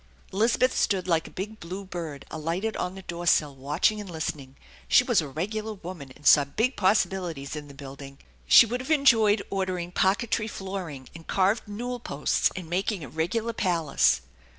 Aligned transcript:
Elizabeth 0.33 0.75
stood 0.75 1.07
like 1.07 1.27
a 1.27 1.29
big 1.29 1.59
blue 1.59 1.85
bird 1.85 2.25
alighted 2.31 2.75
on 2.75 2.95
the 2.95 3.03
door 3.03 3.27
sill, 3.27 3.53
watching 3.55 4.01
and 4.01 4.09
listening. 4.09 4.55
She 4.87 5.03
was 5.03 5.21
a 5.21 5.27
regular 5.27 5.73
woman, 5.73 6.11
and 6.15 6.25
saw 6.25 6.43
big 6.43 6.75
possibilities 6.75 7.55
in 7.55 7.67
the 7.67 7.75
building. 7.75 8.17
She 8.47 8.65
would 8.65 8.79
have 8.81 8.89
enjoyed 8.89 9.43
ordering 9.51 9.91
parquetry 9.91 10.47
flooring 10.47 11.07
and 11.13 11.27
carved 11.27 11.67
newel 11.67 11.99
posts 11.99 12.49
and 12.55 12.67
mak 12.67 12.91
ing 12.91 13.03
a 13.03 13.09
regular 13.09 13.53
palace. 13.53 14.21